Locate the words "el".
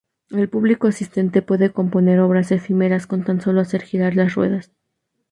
0.31-0.49